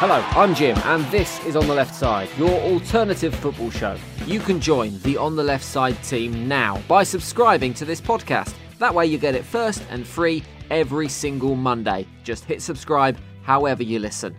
[0.00, 3.96] Hello, I'm Jim, and this is On the Left Side, your alternative football show.
[4.26, 8.54] You can join the On the Left Side team now by subscribing to this podcast.
[8.78, 12.06] That way, you get it first and free every single Monday.
[12.22, 14.36] Just hit subscribe however you listen.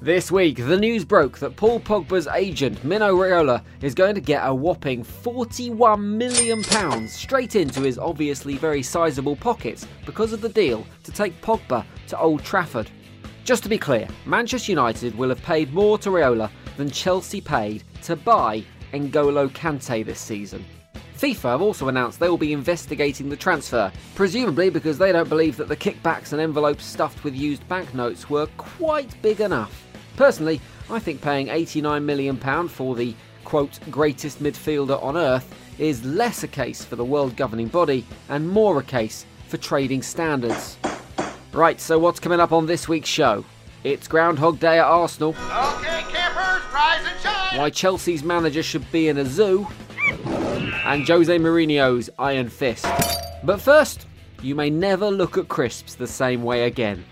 [0.00, 4.40] This week, the news broke that Paul Pogba's agent, Mino Raiola, is going to get
[4.42, 10.86] a whopping £41 million straight into his obviously very sizable pockets because of the deal
[11.02, 12.90] to take Pogba to Old Trafford.
[13.44, 17.84] Just to be clear, Manchester United will have paid more to Raiola than Chelsea paid
[18.04, 20.64] to buy N'Golo Kante this season.
[21.18, 25.58] FIFA have also announced they will be investigating the transfer, presumably because they don't believe
[25.58, 29.86] that the kickbacks and envelopes stuffed with used banknotes were quite big enough.
[30.16, 32.38] Personally, I think paying £89 million
[32.68, 37.68] for the quote greatest midfielder on earth is less a case for the world governing
[37.68, 40.78] body and more a case for trading standards.
[41.54, 43.44] Right, so what's coming up on this week's show?
[43.84, 45.36] It's Groundhog Day at Arsenal.
[45.38, 47.58] Okay, campers, rise and shine.
[47.58, 49.64] Why Chelsea's manager should be in a zoo.
[50.84, 52.86] And Jose Mourinho's Iron Fist.
[53.44, 54.08] But first,
[54.42, 57.04] you may never look at crisps the same way again.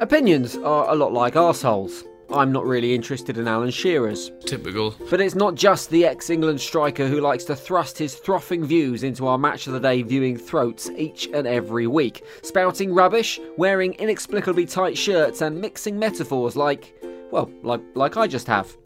[0.00, 2.02] Opinions are a lot like arseholes.
[2.32, 4.30] I'm not really interested in Alan Shearer's.
[4.46, 4.94] Typical.
[5.10, 9.02] But it's not just the ex England striker who likes to thrust his frothing views
[9.02, 13.94] into our match of the day viewing throats each and every week, spouting rubbish, wearing
[13.94, 16.94] inexplicably tight shirts, and mixing metaphors like,
[17.32, 18.76] well, like, like I just have.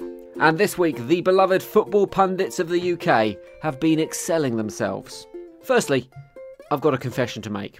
[0.40, 5.26] And this week, the beloved football pundits of the UK have been excelling themselves.
[5.62, 6.08] Firstly,
[6.70, 7.78] I've got a confession to make.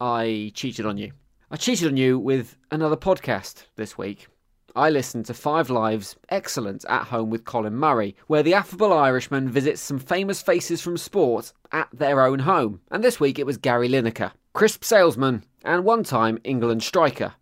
[0.00, 1.12] I cheated on you.
[1.50, 4.28] I cheated on you with another podcast this week.
[4.76, 9.48] I listened to Five Lives Excellent at Home with Colin Murray, where the affable Irishman
[9.48, 12.80] visits some famous faces from sport at their own home.
[12.90, 17.34] And this week it was Gary Lineker, crisp salesman, and one time England striker.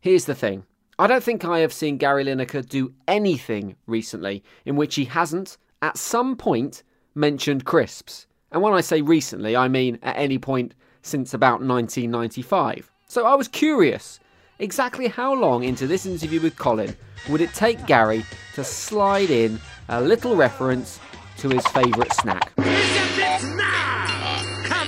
[0.00, 0.64] Here's the thing
[0.98, 5.56] I don't think I have seen Gary Lineker do anything recently in which he hasn't,
[5.82, 6.82] at some point,
[7.14, 8.26] mentioned crisps.
[8.52, 12.90] And when I say recently, I mean at any point since about 1995.
[13.06, 14.19] So I was curious
[14.60, 16.94] exactly how long into this interview with Colin
[17.28, 21.00] would it take Gary to slide in a little reference
[21.38, 22.54] to his favourite snack?
[22.56, 22.68] Come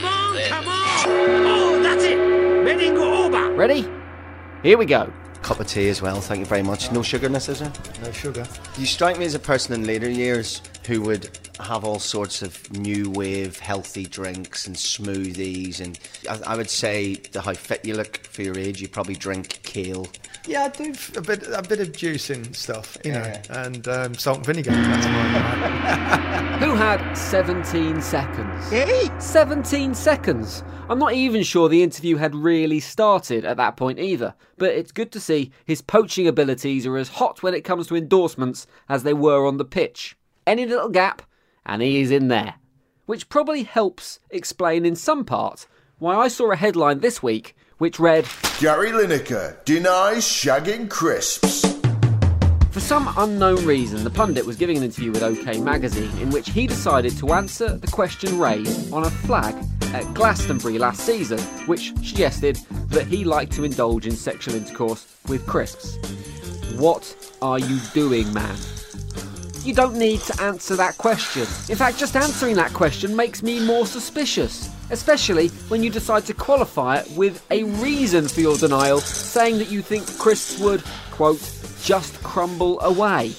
[0.04, 1.06] on, come on.
[1.44, 2.18] Oh, that's it.
[2.18, 3.52] Meningo over.
[3.54, 3.88] Ready?
[4.62, 5.12] Here we go.
[5.42, 6.92] Cup of tea as well, thank you very much.
[6.92, 7.72] No sugar in this, is there?
[8.02, 8.46] No sugar.
[8.78, 12.72] You strike me as a person in later years who would have all sorts of
[12.72, 15.98] new wave healthy drinks and smoothies, and
[16.28, 19.60] I, I would say the how fit you look for your age, you probably drink
[19.62, 20.06] kale.
[20.46, 23.42] Yeah, I do f- a bit, a bit of juicing stuff, you know, Yeah.
[23.66, 24.70] and um, salt and vinegar.
[24.72, 26.58] That's mine.
[26.62, 29.22] Who had 17 seconds?
[29.24, 30.64] 17 seconds!
[30.88, 34.92] I'm not even sure the interview had really started at that point either, but it's
[34.92, 39.02] good to see his poaching abilities are as hot when it comes to endorsements as
[39.02, 40.16] they were on the pitch.
[40.46, 41.22] Any little gap,
[41.66, 42.54] and he is in there.
[43.06, 45.66] Which probably helps explain in some part
[45.98, 48.26] why I saw a headline this week which read
[48.60, 51.62] Gary Lineker denies shagging crisps.
[52.70, 56.48] For some unknown reason, the pundit was giving an interview with OK Magazine in which
[56.50, 59.54] he decided to answer the question raised on a flag
[59.92, 62.56] at Glastonbury last season, which suggested
[62.88, 65.98] that he liked to indulge in sexual intercourse with crisps.
[66.76, 68.56] What are you doing, man?
[69.64, 71.42] You don't need to answer that question.
[71.70, 74.68] In fact, just answering that question makes me more suspicious.
[74.90, 79.70] Especially when you decide to qualify it with a reason for your denial, saying that
[79.70, 81.40] you think crisps would, quote,
[81.82, 83.30] just crumble away.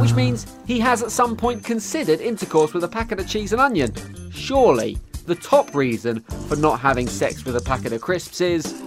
[0.00, 3.60] Which means he has at some point considered intercourse with a packet of cheese and
[3.60, 3.94] onion.
[4.30, 8.82] Surely, the top reason for not having sex with a packet of crisps is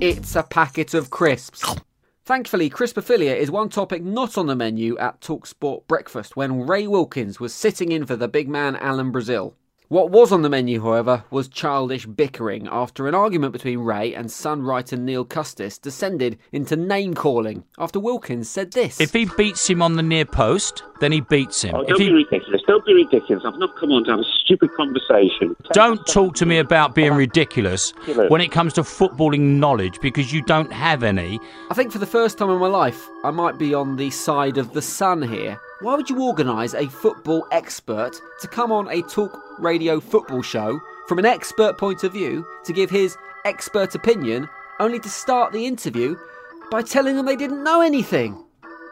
[0.00, 1.62] it's a packet of crisps.
[2.30, 7.40] Thankfully, crispophilia is one topic not on the menu at Talksport Breakfast when Ray Wilkins
[7.40, 9.56] was sitting in for the big man Alan Brazil.
[9.90, 14.30] What was on the menu, however, was childish bickering after an argument between Ray and
[14.30, 19.00] Sun writer Neil Custis descended into name calling after Wilkins said this.
[19.00, 21.74] If he beats him on the near post, then he beats him.
[21.74, 22.62] Oh, don't he be ridiculous.
[22.68, 23.42] Don't be ridiculous.
[23.44, 25.56] I've not come on to have a stupid conversation.
[25.72, 27.92] don't talk to me about being ridiculous
[28.28, 31.40] when it comes to footballing knowledge because you don't have any.
[31.68, 34.56] I think for the first time in my life, I might be on the side
[34.56, 35.58] of the sun here.
[35.80, 40.78] Why would you organise a football expert to come on a talk radio football show
[41.08, 43.16] from an expert point of view to give his
[43.46, 44.46] expert opinion,
[44.78, 46.16] only to start the interview
[46.70, 48.44] by telling them they didn't know anything?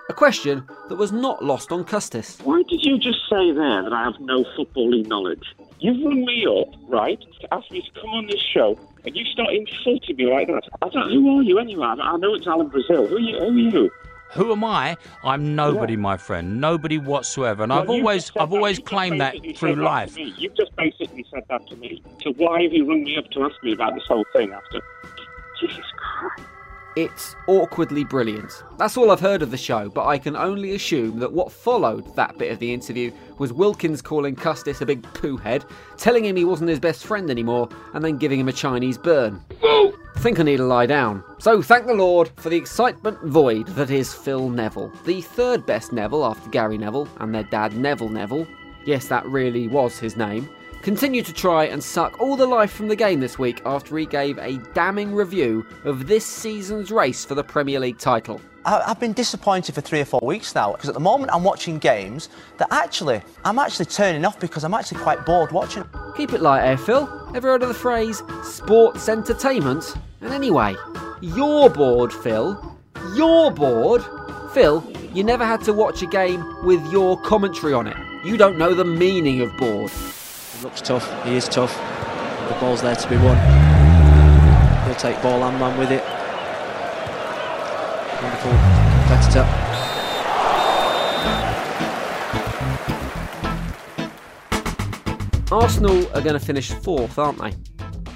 [0.09, 2.39] A question that was not lost on Custis.
[2.43, 5.45] Why did you just say there that I have no footballing knowledge?
[5.81, 9.27] You've rung me up, right, to ask me to come on this show, and you
[9.27, 10.63] start insulting me like that.
[10.81, 11.13] I don't.
[11.13, 11.85] Who are you anyway?
[11.87, 13.07] I know it's Alan Brazil.
[13.07, 13.39] Who are you?
[13.39, 13.91] Who are you?
[14.33, 14.97] Who am I?
[15.25, 16.61] I'm nobody, my friend.
[16.61, 17.63] Nobody whatsoever.
[17.63, 20.19] And I've Well, you've always, I've always claimed that through that life.
[20.19, 22.03] You've just basically said that to me.
[22.23, 24.81] So why have you rung me up to ask me about this whole thing after?
[25.61, 26.49] Jesus Christ.
[26.99, 28.65] It's awkwardly brilliant.
[28.77, 32.13] That's all I've heard of the show, but I can only assume that what followed
[32.17, 35.65] that bit of the interview was Wilkins calling Custis a big poo head,
[35.97, 39.41] telling him he wasn't his best friend anymore, and then giving him a Chinese burn.
[39.63, 41.23] I think I need to lie down.
[41.39, 45.93] So thank the Lord for the excitement void that is Phil Neville, the third best
[45.93, 48.49] Neville after Gary Neville and their dad Neville Neville.
[48.85, 50.49] Yes, that really was his name.
[50.83, 54.07] Continued to try and suck all the life from the game this week after he
[54.07, 58.41] gave a damning review of this season's race for the Premier League title.
[58.65, 61.79] I've been disappointed for three or four weeks now because at the moment I'm watching
[61.79, 62.29] games
[62.59, 65.85] that actually I'm actually turning off because I'm actually quite bored watching.
[66.17, 67.09] Keep it light, eh, Phil?
[67.35, 69.95] Ever heard of the phrase sports entertainment?
[70.21, 70.77] And anyway,
[71.21, 72.79] you're bored, Phil.
[73.15, 74.05] You're bored.
[74.53, 77.97] Phil, you never had to watch a game with your commentary on it.
[78.25, 79.91] You don't know the meaning of bored.
[80.63, 81.25] Looks tough.
[81.25, 81.73] He is tough.
[82.49, 83.37] The ball's there to be won.
[84.85, 86.03] He'll take ball and man with it.
[88.21, 88.51] Wonderful
[89.07, 89.47] competitor.
[95.53, 97.53] Arsenal are going to finish fourth, aren't they?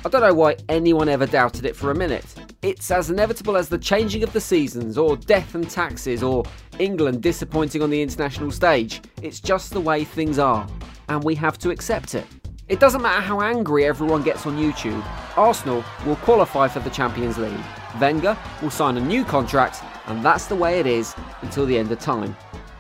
[0.05, 2.27] I don't know why anyone ever doubted it for a minute.
[2.63, 6.45] It's as inevitable as the changing of the seasons, or death and taxes, or
[6.81, 9.01] England disappointing on the international stage.
[9.23, 10.67] It's just the way things are,
[11.09, 12.27] and we have to accept it.
[12.69, 15.05] It doesn't matter how angry everyone gets on YouTube,
[15.37, 17.53] Arsenal will qualify for the Champions League.
[18.01, 21.93] Wenger will sign a new contract, and that's the way it is until the end
[21.93, 22.37] of time.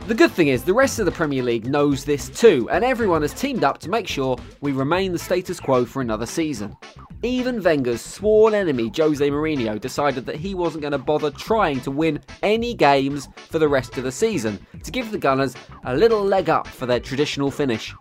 [0.08, 3.22] The good thing is, the rest of the Premier League knows this too, and everyone
[3.22, 6.76] has teamed up to make sure we remain the status quo for another season.
[7.22, 11.92] Even Wenger's sworn enemy, Jose Mourinho, decided that he wasn't going to bother trying to
[11.92, 15.54] win any games for the rest of the season to give the Gunners
[15.84, 17.94] a little leg up for their traditional finish.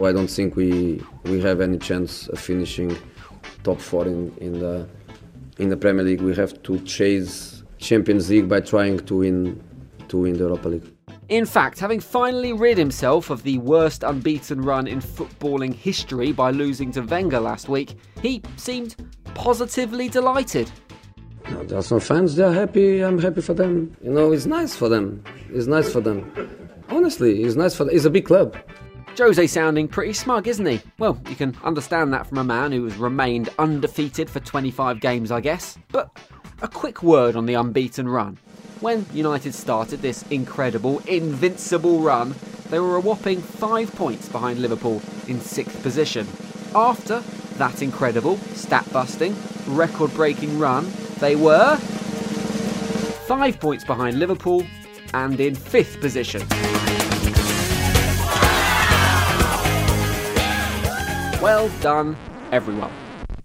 [0.00, 2.96] I don't think we we have any chance of finishing
[3.62, 4.88] top four in, in the
[5.58, 6.22] in the Premier League.
[6.22, 9.62] We have to chase Champions League by trying to win
[10.08, 10.95] to win the Europa League.
[11.28, 16.52] In fact, having finally rid himself of the worst unbeaten run in footballing history by
[16.52, 18.94] losing to Wenger last week, he seemed
[19.34, 20.70] positively delighted.
[21.50, 22.36] No, there are some fans.
[22.36, 23.00] They are happy.
[23.00, 23.96] I'm happy for them.
[24.02, 25.24] You know, it's nice for them.
[25.50, 26.30] It's nice for them.
[26.90, 27.84] Honestly, it's nice for.
[27.84, 27.96] Them.
[27.96, 28.56] It's a big club.
[29.18, 30.80] Jose sounding pretty smug, isn't he?
[30.98, 35.32] Well, you can understand that from a man who has remained undefeated for 25 games,
[35.32, 35.78] I guess.
[35.90, 36.10] But
[36.62, 38.38] a quick word on the unbeaten run.
[38.80, 42.34] When United started this incredible, invincible run,
[42.68, 46.26] they were a whopping five points behind Liverpool in sixth position.
[46.74, 47.20] After
[47.56, 49.34] that incredible, stat busting,
[49.66, 51.76] record breaking run, they were
[53.26, 54.62] five points behind Liverpool
[55.14, 56.46] and in fifth position.
[61.40, 62.14] Well done,
[62.52, 62.92] everyone.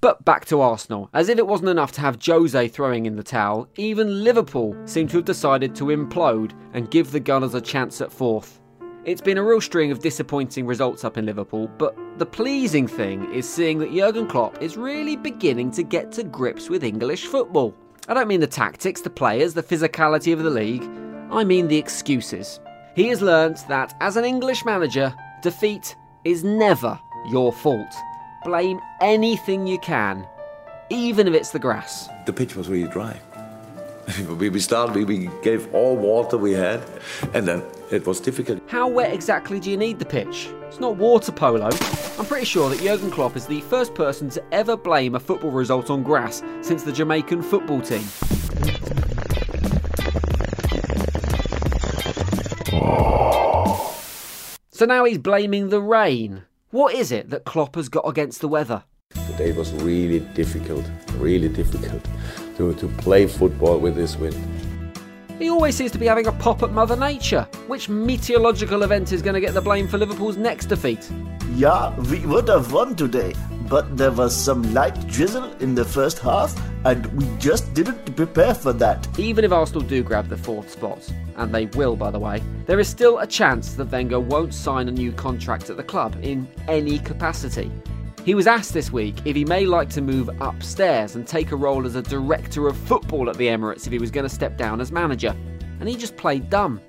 [0.02, 1.12] But back to Arsenal.
[1.14, 5.08] As if it wasn't enough to have Jose throwing in the towel, even Liverpool seem
[5.10, 8.60] to have decided to implode and give the Gunners a chance at fourth.
[9.06, 13.32] It's been a real string of disappointing results up in Liverpool, but the pleasing thing
[13.32, 17.76] is seeing that Jurgen Klopp is really beginning to get to grips with English football.
[18.08, 20.84] I don't mean the tactics, the players, the physicality of the league,
[21.30, 22.60] I mean the excuses.
[22.96, 27.00] He has learnt that as an English manager, defeat is never
[27.30, 27.94] your fault.
[28.44, 30.26] Blame anything you can,
[30.90, 32.10] even if it's the grass.
[32.26, 33.20] The pitch was really dry.
[34.40, 36.82] we started, we, we gave all water we had,
[37.36, 38.60] and then it was difficult.
[38.68, 40.50] How wet exactly do you need the pitch?
[40.64, 41.70] It's not water polo.
[42.18, 45.52] I'm pretty sure that Jurgen Klopp is the first person to ever blame a football
[45.52, 48.04] result on grass since the Jamaican football team.
[54.72, 56.42] So now he's blaming the rain.
[56.72, 58.86] What is it that Klopp has got against the weather?
[59.28, 62.02] Today was really difficult, really difficult
[62.56, 64.61] to, to play football with this wind.
[65.42, 67.48] He always seems to be having a pop at Mother Nature.
[67.66, 71.10] Which meteorological event is going to get the blame for Liverpool's next defeat?
[71.56, 73.34] Yeah, we would have won today,
[73.68, 76.56] but there was some light drizzle in the first half,
[76.86, 79.08] and we just didn't prepare for that.
[79.18, 82.80] Even if Arsenal do grab the fourth spot, and they will, by the way, there
[82.80, 86.48] is still a chance that Wenger won't sign a new contract at the club in
[86.68, 87.72] any capacity.
[88.24, 91.56] He was asked this week if he may like to move upstairs and take a
[91.56, 94.58] role as a director of football at the Emirates if he was going to step
[94.58, 95.36] down as manager,
[95.80, 96.80] and he just played dumb.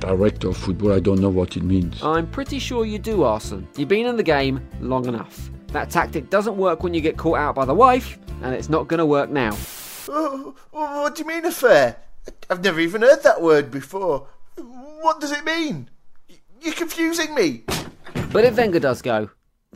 [0.00, 2.02] director of football, I don't know what it means.
[2.02, 3.68] I'm pretty sure you do, Arsene.
[3.76, 5.50] You've been in the game long enough.
[5.68, 8.88] That tactic doesn't work when you get caught out by the wife, and it's not
[8.88, 9.54] going to work now.
[10.08, 11.96] Oh, oh, what do you mean affair?
[12.48, 14.26] I've never even heard that word before.
[14.56, 15.90] What does it mean?
[16.62, 17.64] You're confusing me.
[18.32, 19.28] But if Wenger does go,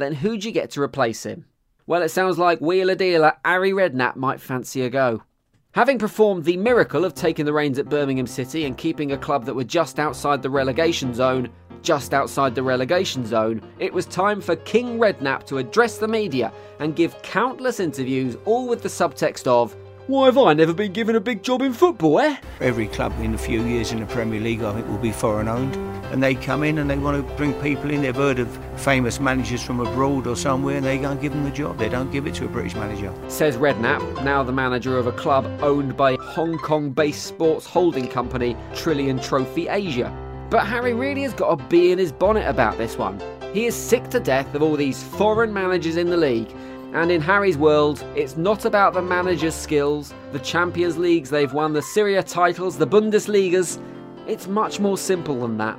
[0.02, 1.46] then who'd you get to replace him?
[1.86, 5.22] Well, it sounds like wheeler dealer Harry Redknapp might fancy a go.
[5.72, 9.46] Having performed the miracle of taking the reins at Birmingham City and keeping a club
[9.46, 11.48] that were just outside the relegation zone,
[11.80, 16.52] just outside the relegation zone, it was time for King Redknapp to address the media
[16.78, 19.74] and give countless interviews, all with the subtext of,
[20.08, 22.36] why have I never been given a big job in football, eh?
[22.60, 25.46] Every club in a few years in the Premier League, I think, will be foreign
[25.46, 25.76] owned.
[26.12, 28.02] And they come in and they want to bring people in.
[28.02, 31.44] They've heard of famous managers from abroad or somewhere and they go and give them
[31.44, 31.78] the job.
[31.78, 33.14] They don't give it to a British manager.
[33.28, 38.08] Says Redknapp, now the manager of a club owned by Hong Kong based sports holding
[38.08, 40.12] company Trillion Trophy Asia.
[40.50, 43.22] But Harry really has got a bee in his bonnet about this one.
[43.54, 46.50] He is sick to death of all these foreign managers in the league
[46.92, 51.72] and in Harry's world, it's not about the manager's skills, the Champions Leagues they've won,
[51.72, 53.82] the Serie A titles, the Bundesligas.
[54.26, 55.78] It's much more simple than that.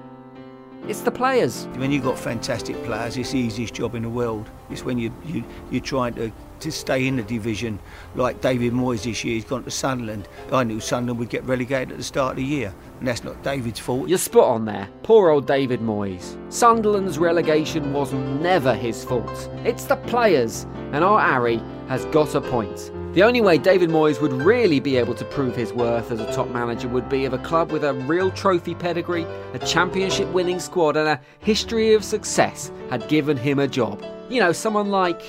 [0.85, 1.65] It's the players.
[1.77, 4.49] When you've got fantastic players, it's the easiest job in the world.
[4.69, 7.79] It's when you, you, you're trying to, to stay in the division,
[8.15, 10.27] like David Moyes this year, he's gone to Sunderland.
[10.51, 13.41] I knew Sunderland would get relegated at the start of the year, and that's not
[13.43, 14.09] David's fault.
[14.09, 14.89] You're spot on there.
[15.03, 16.37] Poor old David Moyes.
[16.51, 19.49] Sunderland's relegation was never his fault.
[19.63, 22.91] It's the players, and our Harry has got a point.
[23.13, 26.33] The only way David Moyes would really be able to prove his worth as a
[26.33, 30.59] top manager would be if a club with a real trophy pedigree, a championship winning
[30.59, 34.03] squad, and a history of success had given him a job.
[34.29, 35.21] You know, someone like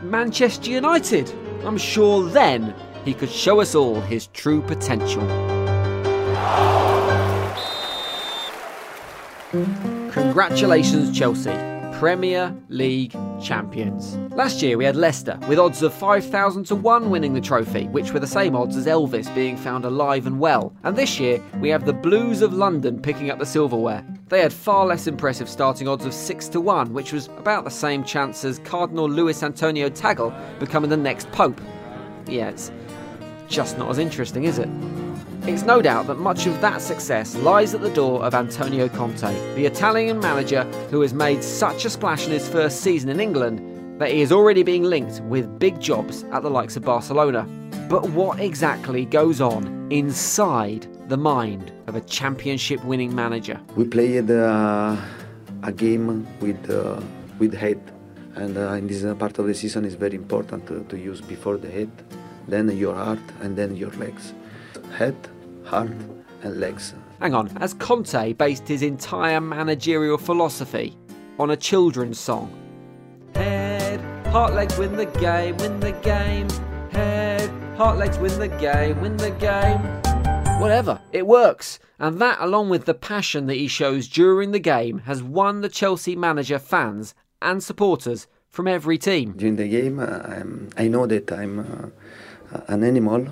[0.00, 1.30] Manchester United.
[1.66, 5.20] I'm sure then he could show us all his true potential.
[10.10, 11.73] Congratulations, Chelsea.
[12.04, 14.18] Premier League champions.
[14.34, 18.12] Last year we had Leicester with odds of 5,000 to 1 winning the trophy, which
[18.12, 20.76] were the same odds as Elvis being found alive and well.
[20.82, 24.04] And this year we have the Blues of London picking up the silverware.
[24.28, 27.70] They had far less impressive starting odds of 6 to 1, which was about the
[27.70, 31.58] same chance as Cardinal Luis Antonio Tagle becoming the next Pope.
[32.26, 32.70] Yeah, it's
[33.48, 34.68] just not as interesting, is it?
[35.46, 39.30] It's no doubt that much of that success lies at the door of Antonio Conte,
[39.56, 44.00] the Italian manager who has made such a splash in his first season in England
[44.00, 47.46] that he is already being linked with big jobs at the likes of Barcelona.
[47.90, 53.60] But what exactly goes on inside the mind of a championship winning manager?
[53.76, 54.96] We played uh,
[55.62, 57.02] a game with, uh,
[57.38, 57.82] with head,
[58.36, 61.58] and uh, in this part of the season is very important to, to use before
[61.58, 61.90] the head,
[62.48, 64.32] then your heart, and then your legs.
[64.92, 65.16] Head,
[65.64, 65.90] heart,
[66.42, 66.94] and legs.
[67.20, 70.96] Hang on, has Conte based his entire managerial philosophy
[71.38, 72.52] on a children's song?
[73.34, 76.48] Head, heart, legs, win the game, win the game.
[76.90, 79.80] Head, heart, legs, win the game, win the game.
[80.60, 81.78] Whatever, it works.
[81.98, 85.68] And that, along with the passion that he shows during the game, has won the
[85.68, 89.32] Chelsea manager fans and supporters from every team.
[89.36, 91.58] During the game, uh, I'm, I know that I'm
[92.52, 93.26] uh, an animal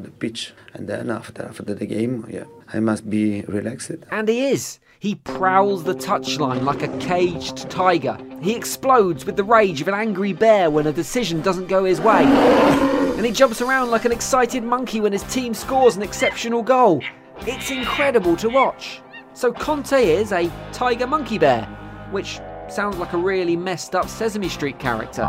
[0.00, 3.92] the pitch, and then after after the game, yeah, I must be relaxed.
[4.10, 4.80] And he is.
[4.98, 8.16] He prowls the touchline like a caged tiger.
[8.40, 12.00] He explodes with the rage of an angry bear when a decision doesn't go his
[12.00, 12.24] way.
[12.24, 17.02] And he jumps around like an excited monkey when his team scores an exceptional goal.
[17.40, 19.02] It's incredible to watch.
[19.34, 21.66] So Conte is a tiger monkey bear,
[22.10, 25.26] which sounds like a really messed up Sesame Street character.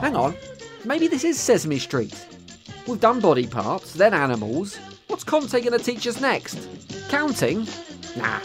[0.00, 0.34] Hang on,
[0.84, 2.14] maybe this is Sesame Street.
[2.88, 4.78] We've done body parts, then animals.
[5.08, 6.66] What's Conte going to teach us next?
[7.10, 7.66] Counting?
[8.16, 8.40] Nah,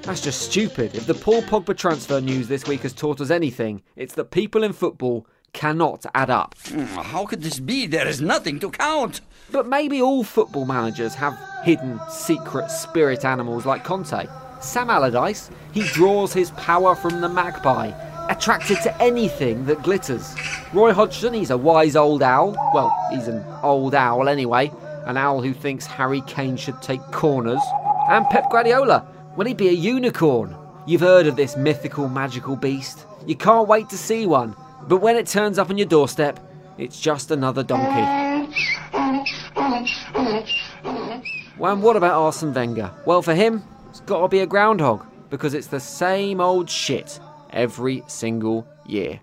[0.00, 0.94] that's just stupid.
[0.94, 4.62] If the Paul Pogba transfer news this week has taught us anything, it's that people
[4.64, 6.54] in football cannot add up.
[6.68, 7.86] Hmm, how could this be?
[7.86, 9.20] There is nothing to count.
[9.50, 14.26] But maybe all football managers have hidden, secret spirit animals like Conte.
[14.62, 17.92] Sam Allardyce, he draws his power from the magpie,
[18.28, 20.34] attracted to anything that glitters.
[20.72, 22.52] Roy Hodgson, he's a wise old owl.
[22.74, 24.70] Well, he's an old owl anyway.
[25.06, 27.60] An owl who thinks Harry Kane should take corners.
[28.08, 30.56] And Pep Guardiola, will he be a unicorn?
[30.86, 33.06] You've heard of this mythical, magical beast.
[33.26, 34.56] You can't wait to see one.
[34.88, 36.40] But when it turns up on your doorstep,
[36.78, 38.02] it's just another donkey.
[41.58, 42.90] Well, and what about Arsene Wenger?
[43.06, 47.20] Well, for him, it's got to be a groundhog because it's the same old shit
[47.52, 49.20] every single year.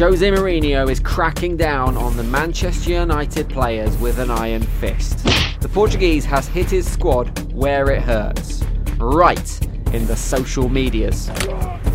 [0.00, 5.26] Jose Mourinho is cracking down on the Manchester United players with an iron fist.
[5.60, 8.64] The Portuguese has hit his squad where it hurts.
[8.96, 11.28] Right in the social medias.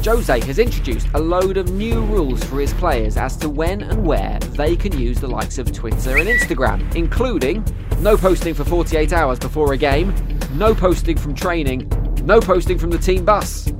[0.03, 4.05] Jose has introduced a load of new rules for his players as to when and
[4.05, 7.65] where they can use the likes of Twitter and Instagram, including
[8.01, 10.13] no posting for 48 hours before a game,
[10.57, 11.89] no posting from training,
[12.23, 13.71] no posting from the team bus.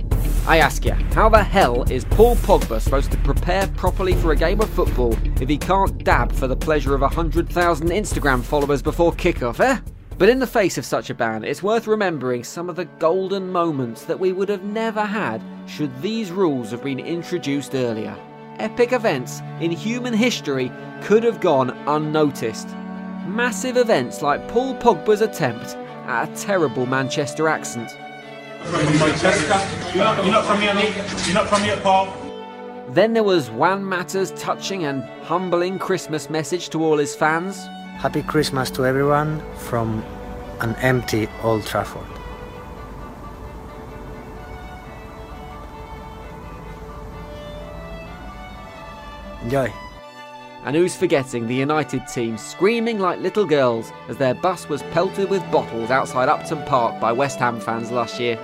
[0.45, 4.35] I ask you, how the hell is Paul Pogba supposed to prepare properly for a
[4.35, 9.13] game of football if he can't dab for the pleasure of 100,000 Instagram followers before
[9.13, 9.79] kickoff, eh?
[10.17, 13.51] But in the face of such a ban, it's worth remembering some of the golden
[13.51, 18.15] moments that we would have never had should these rules have been introduced earlier.
[18.59, 22.67] Epic events in human history could have gone unnoticed.
[23.27, 27.91] Massive events like Paul Pogba's attempt at a terrible Manchester accent.
[28.63, 29.95] From Manchester.
[29.95, 30.95] You're not, you're not from here, mate.
[31.25, 32.13] You're not from here, Paul.
[32.89, 37.57] Then there was Juan Mata's touching and humbling Christmas message to all his fans.
[37.97, 40.03] Happy Christmas to everyone from
[40.61, 42.05] an empty Old Trafford.
[49.43, 49.71] Enjoy.
[50.65, 55.29] And who's forgetting the United team screaming like little girls as their bus was pelted
[55.29, 58.35] with bottles outside Upton Park by West Ham fans last year?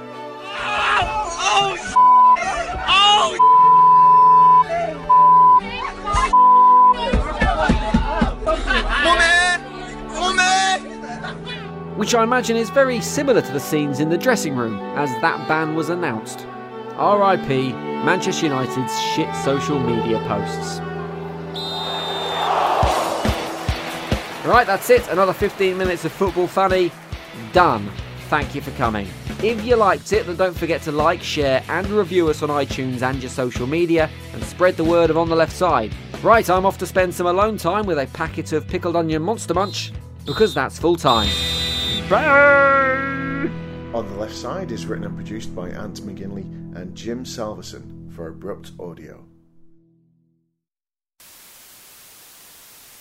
[11.95, 15.47] Which I imagine is very similar to the scenes in the dressing room as that
[15.47, 16.45] ban was announced.
[16.99, 17.73] RIP
[18.05, 20.81] Manchester United's shit social media posts.
[24.45, 25.07] Right, that's it.
[25.09, 26.91] Another 15 minutes of football funny.
[27.53, 27.89] Done.
[28.27, 29.07] Thank you for coming.
[29.43, 33.01] If you liked it, then don't forget to like, share, and review us on iTunes
[33.01, 35.93] and your social media, and spread the word of On the Left Side.
[36.23, 39.53] Right, I'm off to spend some alone time with a packet of pickled onion monster
[39.53, 39.91] munch,
[40.25, 41.29] because that's full time.
[42.09, 43.49] Bye!
[43.93, 46.45] On the Left Side is written and produced by Ant McGinley
[46.75, 49.25] and Jim Salverson for Abrupt Audio.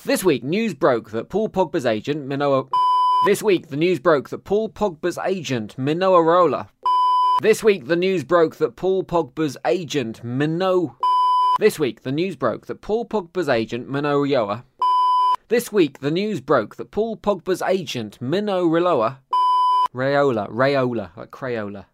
[0.02, 2.68] This week, news broke that Paul Pogba's agent, Minoa.
[3.26, 6.70] This week, the news broke that Paul Pogba's agent, Minoa Rola.
[7.42, 10.96] This week, the news broke that Paul Pogba's agent, Mino.
[11.58, 14.64] This week, the news broke that Paul Pogba's agent, Mino Rioa.
[15.48, 19.18] This week, the news broke that Paul Pogba's agent, Mino Riloa.
[19.94, 21.84] Rayola, Rayola, like Crayola.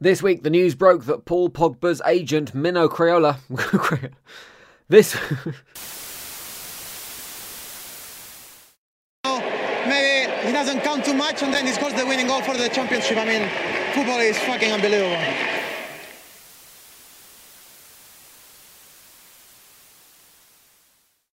[0.00, 3.36] This week, the news broke that Paul Pogba's agent, Mino Crayola.
[4.90, 5.16] This.
[9.86, 12.68] maybe he doesn't count too much and then he scores the winning goal for the
[12.68, 13.16] championship.
[13.16, 13.48] I mean,
[13.94, 15.59] football is fucking unbelievable.